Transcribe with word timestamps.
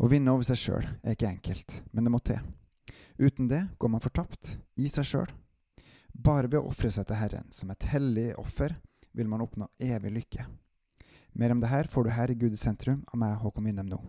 Å 0.00 0.08
vinne 0.08 0.32
over 0.32 0.46
seg 0.46 0.58
sjøl 0.58 0.86
er 1.02 1.14
ikke 1.14 1.28
enkelt, 1.28 1.82
men 1.92 2.06
det 2.06 2.12
må 2.12 2.20
til. 2.24 2.40
Uten 3.20 3.48
det 3.50 3.66
går 3.78 3.92
man 3.92 4.02
fortapt, 4.02 4.56
i 4.80 4.88
seg 4.88 5.06
sjøl. 5.06 5.34
Bare 6.12 6.48
ved 6.48 6.60
å 6.60 6.70
ofre 6.70 6.90
seg 6.92 7.06
til 7.08 7.20
Herren 7.20 7.52
som 7.52 7.70
et 7.72 7.88
hellig 7.92 8.32
offer, 8.40 8.74
vil 9.12 9.28
man 9.28 9.44
oppnå 9.44 9.68
evig 9.80 10.12
lykke. 10.16 10.46
Mer 11.36 11.52
om 11.52 11.60
det 11.60 11.70
her 11.72 11.88
får 11.92 12.04
du 12.04 12.10
her 12.12 12.32
i 12.32 12.36
Gud 12.36 12.56
i 12.56 12.60
sentrum 12.60 13.04
av 13.12 13.20
meg, 13.20 13.38
Håkon 13.40 13.68
Winnem, 13.68 13.88
nå. 13.92 14.00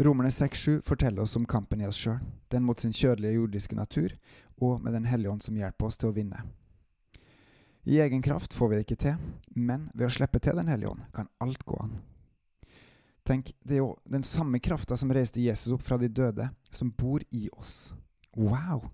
Romerne 0.00 0.30
6-7 0.30 0.80
forteller 0.86 1.22
oss 1.22 1.36
om 1.36 1.44
kampen 1.44 1.82
i 1.82 1.86
oss 1.86 1.98
sjøl, 1.98 2.22
den 2.48 2.64
mot 2.64 2.80
sin 2.80 2.94
kjødelige 2.94 3.36
jordiske 3.36 3.76
natur, 3.76 4.14
og 4.62 4.80
med 4.80 4.94
Den 4.94 5.04
hellige 5.04 5.30
ånd 5.32 5.42
som 5.42 5.58
hjelper 5.58 5.90
oss 5.90 5.98
til 5.98 6.08
å 6.08 6.16
vinne. 6.16 6.40
I 7.84 8.00
egen 8.00 8.22
kraft 8.22 8.52
får 8.52 8.68
vi 8.68 8.76
det 8.76 8.84
ikke 8.84 9.02
til, 9.04 9.18
men 9.56 9.88
ved 9.94 10.10
å 10.10 10.12
slippe 10.12 10.40
til 10.42 10.58
Den 10.58 10.68
hellige 10.68 10.92
ånd 10.92 11.06
kan 11.16 11.30
alt 11.40 11.64
gå 11.64 11.78
an. 11.80 11.98
Tenk, 13.24 13.52
det 13.64 13.76
er 13.78 13.82
jo 13.84 13.94
den 14.10 14.24
samme 14.26 14.58
krafta 14.58 14.96
som 14.96 15.12
reiste 15.12 15.40
Jesus 15.40 15.72
opp 15.72 15.84
fra 15.86 15.98
de 16.00 16.08
døde, 16.08 16.48
som 16.70 16.90
bor 16.90 17.22
i 17.30 17.48
oss. 17.52 17.92
Wow! 18.36 18.88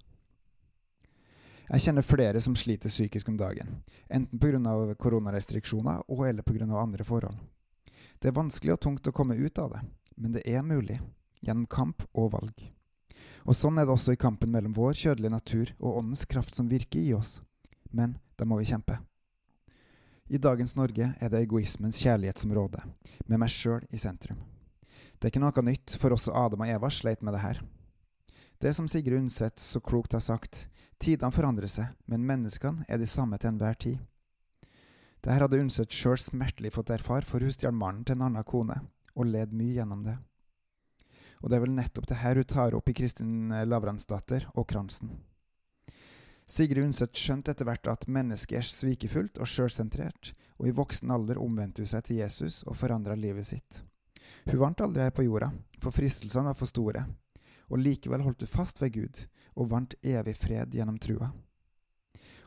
Jeg 1.67 1.83
kjenner 1.83 2.07
flere 2.07 2.41
som 2.43 2.55
sliter 2.55 2.93
psykisk 2.93 3.29
om 3.29 3.39
dagen, 3.41 3.81
enten 4.07 4.39
pga. 4.39 4.95
koronarestriksjoner 4.95 6.05
og 6.07 6.27
eller 6.29 6.43
pga. 6.43 6.67
andre 6.79 7.05
forhold. 7.05 7.39
Det 8.21 8.29
er 8.29 8.39
vanskelig 8.39 8.73
og 8.77 8.81
tungt 8.81 9.09
å 9.09 9.13
komme 9.13 9.35
ut 9.35 9.59
av 9.59 9.73
det, 9.73 9.81
men 10.17 10.33
det 10.33 10.43
er 10.47 10.63
mulig, 10.63 11.01
gjennom 11.43 11.67
kamp 11.67 12.07
og 12.15 12.33
valg. 12.33 12.73
Og 13.47 13.55
sånn 13.55 13.79
er 13.79 13.87
det 13.87 13.95
også 13.95 14.15
i 14.15 14.21
kampen 14.21 14.51
mellom 14.51 14.75
vår 14.75 14.95
kjødelige 14.95 15.35
natur 15.35 15.75
og 15.79 15.99
åndens 15.99 16.25
kraft 16.27 16.55
som 16.55 16.71
virker 16.71 17.01
i 17.01 17.13
oss. 17.15 17.41
Men 17.97 18.19
da 18.37 18.45
må 18.45 18.59
vi 18.61 18.69
kjempe. 18.69 18.99
I 20.29 20.41
dagens 20.43 20.75
Norge 20.77 21.13
er 21.23 21.31
det 21.31 21.45
egoismens 21.45 22.01
kjærlighet 22.03 22.43
som 22.43 22.53
råder, 22.53 22.83
med 23.31 23.41
meg 23.41 23.53
sjøl 23.55 23.85
i 23.95 24.01
sentrum. 24.01 24.41
Det 25.17 25.29
er 25.29 25.33
ikke 25.33 25.43
noe 25.45 25.65
nytt, 25.65 25.95
for 26.01 26.13
også 26.13 26.35
Adam 26.37 26.65
og 26.67 26.73
Eva 26.75 26.91
sleit 26.93 27.23
med 27.25 27.37
det 27.37 27.45
her. 27.45 27.63
Det 28.61 28.73
som 28.75 28.89
Sigrid 28.91 29.21
Undset 29.21 29.63
så 29.63 29.81
klokt 29.81 30.17
har 30.17 30.25
sagt, 30.25 30.67
tidene 30.99 31.33
forandrer 31.33 31.71
seg, 31.71 31.95
men 32.11 32.27
menneskene 32.27 32.85
er 32.89 33.01
de 33.01 33.09
samme 33.09 33.39
til 33.39 33.53
enhver 33.53 33.79
tid. 33.79 34.03
Dette 35.23 35.39
hadde 35.39 35.61
Undset 35.63 35.95
sjøl 35.95 36.19
smertelig 36.21 36.75
fått 36.75 36.93
erfare, 36.95 37.25
for 37.25 37.45
hun 37.45 37.55
stjal 37.55 37.77
mannen 37.77 38.05
til 38.05 38.19
en 38.19 38.27
annen 38.29 38.47
kone, 38.47 38.81
og 39.17 39.31
led 39.31 39.55
mye 39.57 39.79
gjennom 39.79 40.03
det. 40.05 40.19
Og 41.41 41.51
det 41.51 41.59
er 41.59 41.65
vel 41.65 41.77
nettopp 41.77 42.11
det 42.11 42.21
her 42.21 42.41
hun 42.41 42.51
tar 42.51 42.77
opp 42.77 42.91
i 42.91 42.97
Kristin 42.97 43.55
Lavransdatter 43.71 44.49
og 44.57 44.67
Kransen. 44.73 45.15
Sigrid 46.47 46.85
Undset 46.85 47.19
skjønte 47.19 47.51
etter 47.51 47.67
hvert 47.67 47.89
at 47.91 48.05
mennesket 48.07 48.61
er 48.61 48.67
svikefullt 48.67 49.41
og 49.43 49.49
sjølsentrert, 49.51 50.31
og 50.63 50.69
i 50.69 50.75
voksen 50.75 51.11
alder 51.11 51.41
omvendte 51.43 51.83
hun 51.83 51.91
seg 51.91 52.05
til 52.07 52.21
Jesus 52.21 52.61
og 52.71 52.77
forandra 52.79 53.17
livet 53.19 53.49
sitt. 53.49 53.81
Hun 54.47 54.61
vant 54.61 54.83
aldri 54.85 55.03
her 55.03 55.15
på 55.15 55.25
jorda, 55.27 55.49
for 55.83 55.95
fristelsene 55.95 56.53
var 56.53 56.59
for 56.59 56.71
store, 56.71 57.03
og 57.67 57.83
likevel 57.83 58.23
holdt 58.23 58.45
hun 58.47 58.53
fast 58.53 58.79
ved 58.79 58.95
Gud 58.95 59.25
og 59.57 59.73
vant 59.73 59.97
evig 60.07 60.37
fred 60.39 60.77
gjennom 60.77 61.01
trua. 61.03 61.33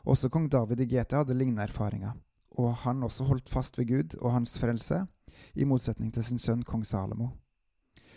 Også 0.08 0.30
kong 0.32 0.46
David 0.48 0.80
i 0.80 0.86
GT 0.88 1.18
hadde 1.18 1.36
lignende 1.36 1.66
erfaringer, 1.68 2.14
og 2.56 2.72
han 2.86 3.04
også 3.04 3.26
holdt 3.28 3.52
fast 3.52 3.76
ved 3.76 3.90
Gud 3.90 4.16
og 4.22 4.32
hans 4.32 4.56
frelse, 4.62 5.02
i 5.54 5.66
motsetning 5.68 6.08
til 6.12 6.24
sin 6.24 6.40
sønn 6.40 6.64
kong 6.64 6.86
Salomo. 6.88 7.30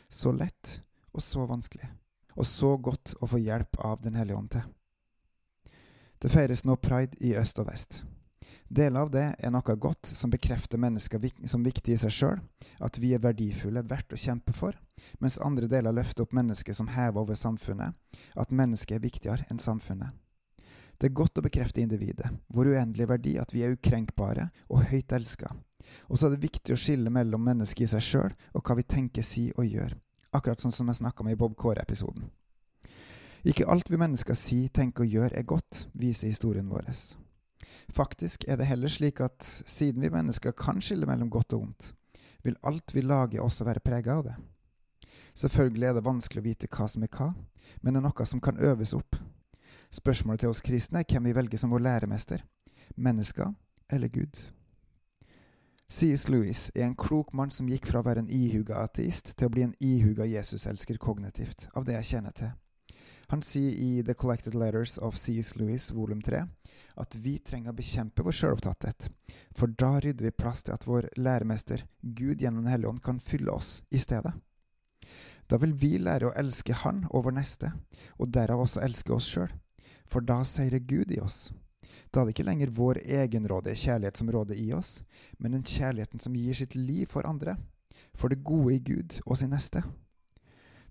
Så 0.08 0.32
lett 0.32 0.80
og 1.12 1.24
så 1.24 1.44
vanskelig, 1.50 1.92
og 2.40 2.48
så 2.48 2.72
godt 2.78 3.18
å 3.20 3.28
få 3.28 3.42
hjelp 3.44 3.80
av 3.84 4.00
Den 4.04 4.16
hellige 4.16 4.40
ånd 4.40 4.50
til. 4.56 4.64
Det 6.24 6.30
feires 6.32 6.62
nå 6.64 6.78
pride 6.80 7.18
i 7.20 7.34
øst 7.36 7.58
og 7.60 7.68
vest. 7.68 8.06
Deler 8.72 9.02
av 9.04 9.10
det 9.12 9.26
er 9.44 9.52
noe 9.52 9.74
godt 9.76 10.08
som 10.08 10.32
bekrefter 10.32 10.80
mennesker 10.80 11.20
som 11.52 11.66
viktige 11.66 11.98
i 11.98 12.00
seg 12.00 12.14
sjøl, 12.16 12.38
at 12.80 12.96
vi 12.98 13.10
er 13.12 13.20
verdifulle, 13.20 13.84
verdt 13.84 14.16
å 14.16 14.20
kjempe 14.22 14.54
for, 14.56 14.78
mens 15.20 15.36
andre 15.44 15.68
deler 15.68 15.92
løfter 15.92 16.24
opp 16.24 16.32
mennesket 16.32 16.78
som 16.78 16.88
hever 16.94 17.20
over 17.20 17.36
samfunnet, 17.36 17.92
at 18.40 18.56
mennesket 18.56 18.96
er 18.96 19.04
viktigere 19.04 19.48
enn 19.52 19.60
samfunnet. 19.60 20.16
Det 20.96 21.10
er 21.10 21.18
godt 21.20 21.42
å 21.42 21.44
bekrefte 21.44 21.84
individet, 21.84 22.32
vår 22.48 22.72
uendelige 22.72 23.12
verdi, 23.12 23.34
at 23.42 23.52
vi 23.52 23.66
er 23.68 23.76
ukrenkbare 23.76 24.48
og 24.72 24.86
høyt 24.94 25.12
elska. 25.12 25.52
Og 26.08 26.16
så 26.16 26.30
er 26.30 26.38
det 26.38 26.46
viktig 26.46 26.72
å 26.72 26.80
skille 26.80 27.12
mellom 27.12 27.44
mennesket 27.44 27.84
i 27.84 27.90
seg 27.98 28.08
sjøl 28.08 28.38
og 28.54 28.64
hva 28.64 28.80
vi 28.80 28.88
tenker, 28.88 29.28
sier 29.28 29.60
og 29.60 29.68
gjør, 29.68 29.98
akkurat 30.32 30.64
sånn 30.64 30.72
som 30.72 30.88
jeg 30.88 31.02
snakka 31.04 31.26
om 31.26 31.34
i 31.34 31.38
Bob 31.38 31.60
Kåre-episoden. 31.60 32.32
Ikke 33.44 33.68
alt 33.68 33.92
vi 33.92 34.00
mennesker 34.00 34.38
sier, 34.40 34.70
tenker 34.72 35.04
og 35.04 35.12
gjør 35.12 35.34
er 35.36 35.44
godt, 35.44 35.88
viser 36.00 36.32
historien 36.32 36.70
vår. 36.72 36.88
Faktisk 37.92 38.46
er 38.48 38.58
det 38.60 38.70
heller 38.70 38.92
slik 38.92 39.20
at 39.24 39.44
siden 39.44 40.02
vi 40.02 40.12
mennesker 40.14 40.56
kan 40.56 40.80
skille 40.82 41.08
mellom 41.10 41.30
godt 41.30 41.54
og 41.58 41.68
ondt, 41.68 41.92
vil 42.44 42.56
alt 42.64 42.96
vi 42.96 43.04
lager 43.04 43.44
også 43.44 43.68
være 43.68 43.84
prega 43.84 44.16
av 44.16 44.24
det. 44.30 44.38
Selvfølgelig 45.34 45.88
er 45.90 45.94
det 45.98 46.06
vanskelig 46.06 46.42
å 46.42 46.46
vite 46.46 46.70
hva 46.72 46.88
som 46.88 47.04
er 47.04 47.12
hva, 47.12 47.34
men 47.82 47.94
det 47.94 48.00
er 48.00 48.08
noe 48.08 48.28
som 48.30 48.42
kan 48.44 48.60
øves 48.64 48.94
opp. 48.96 49.18
Spørsmålet 49.94 50.46
til 50.46 50.54
oss 50.54 50.64
kristne 50.64 51.04
er 51.04 51.10
hvem 51.10 51.28
vi 51.28 51.36
velger 51.36 51.60
som 51.60 51.74
vår 51.74 51.84
læremester, 51.84 52.46
mennesker 52.96 53.52
eller 53.92 54.08
Gud. 54.14 54.40
C.S. 55.94 56.30
Lewis 56.30 56.70
er 56.74 56.88
en 56.88 56.96
klok 56.98 57.34
mann 57.38 57.52
som 57.54 57.68
gikk 57.70 57.90
fra 57.92 58.00
å 58.00 58.08
være 58.08 58.24
en 58.24 58.32
ihuga 58.32 58.80
ateist 58.82 59.36
til 59.36 59.50
å 59.50 59.54
bli 59.54 59.68
en 59.68 59.76
ihuga 59.84 60.26
Jesuselsker 60.26 60.98
kognitivt, 60.98 61.68
av 61.76 61.86
det 61.86 62.00
jeg 62.00 62.16
kjenner 62.16 62.34
til. 62.38 62.54
Han 63.34 63.42
sier 63.42 63.72
i 63.72 64.04
The 64.04 64.14
Collected 64.14 64.54
Letters 64.54 64.98
of 64.98 65.16
C.S. 65.18 65.56
Lewis 65.56 65.92
volum 65.92 66.22
3 66.22 66.44
at 67.02 67.16
vi 67.16 67.40
trenger 67.42 67.74
å 67.74 67.78
bekjempe 67.80 68.22
vår 68.22 68.36
sjølopptatthet, 68.38 69.08
for 69.58 69.74
da 69.74 69.96
rydder 70.04 70.28
vi 70.28 70.32
plass 70.38 70.62
til 70.62 70.76
at 70.76 70.86
vår 70.86 71.08
læremester, 71.18 71.82
Gud 72.02 72.44
gjennom 72.44 72.62
Den 72.62 72.70
hellige 72.70 72.92
ånd, 72.92 73.02
kan 73.02 73.18
fylle 73.18 73.50
oss 73.56 73.72
i 73.90 73.98
stedet. 73.98 74.36
Da 75.50 75.58
vil 75.64 75.74
vi 75.74 75.96
lære 75.98 76.30
å 76.30 76.36
elske 76.38 76.78
Han 76.84 77.08
og 77.10 77.26
vår 77.26 77.34
neste, 77.40 77.72
og 78.22 78.30
derav 78.38 78.62
også 78.68 78.86
elske 78.86 79.18
oss 79.18 79.32
sjøl, 79.34 79.50
for 80.06 80.22
da 80.22 80.44
seirer 80.46 80.86
Gud 80.86 81.18
i 81.18 81.18
oss. 81.26 81.50
Da 82.14 82.22
er 82.22 82.30
det 82.30 82.36
ikke 82.38 82.46
lenger 82.52 82.78
vår 82.78 83.02
egenrådige 83.02 83.88
kjærlighet 83.88 84.22
som 84.22 84.30
råder 84.30 84.62
i 84.62 84.70
oss, 84.78 85.00
men 85.40 85.58
den 85.58 85.66
kjærligheten 85.66 86.22
som 86.22 86.38
gir 86.38 86.62
sitt 86.62 86.78
liv 86.78 87.10
for 87.10 87.26
andre, 87.26 87.58
for 88.14 88.30
det 88.30 88.44
gode 88.46 88.78
i 88.78 88.84
Gud 88.94 89.24
og 89.26 89.42
sin 89.42 89.58
neste. 89.58 89.82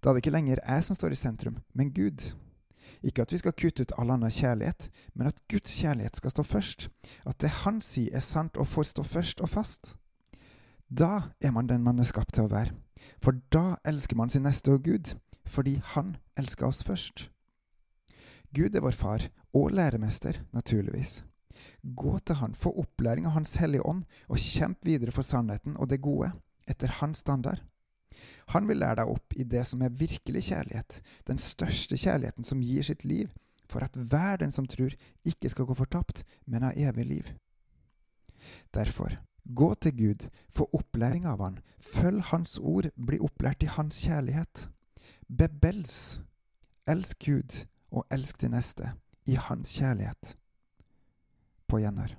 Da 0.02 0.10
er 0.10 0.16
det 0.16 0.24
ikke 0.24 0.34
lenger 0.34 0.58
jeg 0.66 0.84
som 0.84 0.98
står 0.98 1.14
i 1.14 1.18
sentrum, 1.18 1.60
men 1.78 1.92
Gud. 1.94 2.34
Ikke 3.02 3.22
at 3.22 3.32
vi 3.32 3.38
skal 3.38 3.54
kutte 3.54 3.84
ut 3.86 3.94
all 3.98 4.10
annen 4.10 4.30
kjærlighet, 4.30 4.88
men 5.14 5.30
at 5.30 5.38
Guds 5.50 5.76
kjærlighet 5.78 6.18
skal 6.18 6.34
stå 6.34 6.42
først. 6.42 6.88
At 7.26 7.38
det 7.42 7.50
Han 7.62 7.80
sier 7.80 8.14
er 8.14 8.22
sant 8.22 8.56
og 8.56 8.66
får 8.66 8.90
stå 8.90 9.02
først 9.02 9.40
og 9.40 9.48
fast. 9.48 9.94
Da 10.90 11.32
er 11.40 11.50
man 11.50 11.70
den 11.70 11.82
man 11.82 11.98
er 11.98 12.08
skapt 12.08 12.34
til 12.34 12.46
å 12.46 12.52
være. 12.52 12.74
For 13.22 13.38
da 13.54 13.76
elsker 13.86 14.18
man 14.18 14.30
sin 14.30 14.42
neste 14.42 14.74
og 14.74 14.82
Gud, 14.84 15.14
fordi 15.46 15.80
Han 15.94 16.16
elsker 16.38 16.66
oss 16.66 16.82
først. 16.82 17.30
Gud 18.54 18.74
er 18.74 18.82
vår 18.84 18.98
far 18.98 19.28
og 19.54 19.70
læremester, 19.70 20.42
naturligvis. 20.52 21.22
Gå 21.96 22.18
til 22.18 22.36
Han, 22.42 22.54
få 22.54 22.74
opplæring 22.74 23.26
av 23.26 23.38
Hans 23.38 23.56
Hellige 23.56 23.86
Ånd, 23.86 24.04
og 24.28 24.38
kjemp 24.38 24.84
videre 24.84 25.14
for 25.14 25.22
sannheten 25.22 25.76
og 25.76 25.90
det 25.90 26.02
gode, 26.02 26.32
etter 26.68 26.98
Hans 27.00 27.22
standard. 27.22 27.62
Han 28.54 28.68
vil 28.68 28.80
lære 28.82 29.02
deg 29.02 29.12
opp 29.12 29.36
i 29.36 29.46
det 29.48 29.64
som 29.68 29.82
er 29.82 29.94
virkelig 29.96 30.44
kjærlighet, 30.50 31.00
den 31.28 31.38
største 31.38 31.98
kjærligheten 31.98 32.46
som 32.46 32.62
gir 32.64 32.86
sitt 32.86 33.04
liv, 33.08 33.32
for 33.70 33.84
at 33.84 33.96
hver 33.96 34.42
den 34.42 34.52
som 34.52 34.66
tror, 34.68 34.94
ikke 35.24 35.48
skal 35.48 35.68
gå 35.68 35.76
fortapt, 35.78 36.24
men 36.46 36.66
ha 36.66 36.72
evig 36.76 37.06
liv. 37.08 37.30
Derfor, 38.74 39.16
gå 39.54 39.74
til 39.74 39.96
Gud, 39.96 40.28
få 40.50 40.68
opplæring 40.72 41.26
av 41.26 41.40
Han, 41.42 41.60
følg 41.80 42.22
Hans 42.32 42.58
ord, 42.58 42.90
bli 42.96 43.20
opplært 43.22 43.62
i 43.62 43.70
Hans 43.70 44.02
kjærlighet. 44.04 44.68
Bebels, 45.28 46.20
elsk 46.86 47.24
Gud 47.24 47.64
og 47.90 48.06
elsk 48.10 48.40
de 48.42 48.50
neste 48.52 48.92
i 49.26 49.38
Hans 49.38 49.72
kjærlighet. 49.78 50.36
På 51.68 51.80
gjenhør. 51.80 52.16